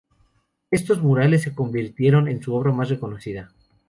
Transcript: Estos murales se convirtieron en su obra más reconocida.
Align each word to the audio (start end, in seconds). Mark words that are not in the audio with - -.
Estos 0.71 0.99
murales 1.03 1.43
se 1.43 1.53
convirtieron 1.53 2.27
en 2.27 2.41
su 2.41 2.55
obra 2.55 2.71
más 2.71 2.89
reconocida. 2.89 3.51